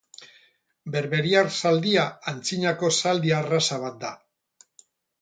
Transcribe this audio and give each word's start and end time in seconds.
Berberiar 0.95 1.51
zaldia 1.61 2.07
antzinako 2.33 2.93
zaldi 3.03 3.37
arraza 3.45 3.83
bat 3.89 4.05
da. 4.09 4.15